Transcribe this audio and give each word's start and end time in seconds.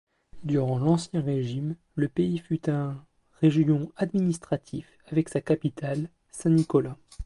Durant 0.41 0.79
l'ancien 0.79 1.21
régime, 1.21 1.75
le 1.93 2.07
Pays 2.07 2.39
fut 2.39 2.71
un 2.71 3.05
région 3.39 3.91
administratif 3.97 4.97
avec 5.11 5.29
sa 5.29 5.41
capitale: 5.41 6.09
Saint-Nicolas. 6.31 6.97